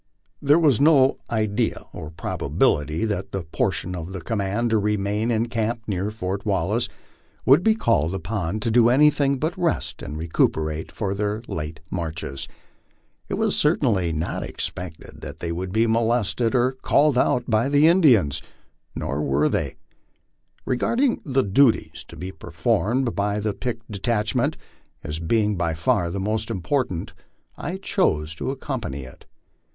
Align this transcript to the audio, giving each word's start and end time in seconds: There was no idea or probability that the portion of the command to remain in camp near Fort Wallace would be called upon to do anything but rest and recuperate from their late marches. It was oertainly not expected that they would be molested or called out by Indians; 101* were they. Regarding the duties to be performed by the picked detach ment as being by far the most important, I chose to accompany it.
There 0.41 0.57
was 0.57 0.81
no 0.81 1.19
idea 1.29 1.85
or 1.93 2.09
probability 2.09 3.05
that 3.05 3.31
the 3.31 3.43
portion 3.43 3.93
of 3.95 4.13
the 4.13 4.21
command 4.21 4.71
to 4.71 4.79
remain 4.79 5.29
in 5.29 5.47
camp 5.47 5.83
near 5.85 6.09
Fort 6.09 6.43
Wallace 6.43 6.89
would 7.45 7.61
be 7.61 7.75
called 7.75 8.15
upon 8.15 8.59
to 8.61 8.71
do 8.71 8.89
anything 8.89 9.37
but 9.37 9.55
rest 9.55 10.01
and 10.01 10.17
recuperate 10.17 10.91
from 10.91 11.17
their 11.17 11.43
late 11.47 11.81
marches. 11.91 12.47
It 13.29 13.35
was 13.35 13.53
oertainly 13.63 14.11
not 14.11 14.41
expected 14.41 15.21
that 15.21 15.37
they 15.37 15.51
would 15.51 15.71
be 15.71 15.85
molested 15.85 16.55
or 16.55 16.71
called 16.71 17.15
out 17.15 17.43
by 17.47 17.69
Indians; 17.69 18.41
101* 18.97 19.23
were 19.23 19.49
they. 19.49 19.75
Regarding 20.65 21.21
the 21.23 21.43
duties 21.43 22.03
to 22.07 22.15
be 22.15 22.31
performed 22.31 23.13
by 23.15 23.39
the 23.39 23.53
picked 23.53 23.91
detach 23.91 24.33
ment 24.33 24.57
as 25.03 25.19
being 25.19 25.55
by 25.55 25.75
far 25.75 26.09
the 26.09 26.19
most 26.19 26.49
important, 26.49 27.13
I 27.55 27.77
chose 27.77 28.33
to 28.37 28.49
accompany 28.49 29.03
it. 29.03 29.27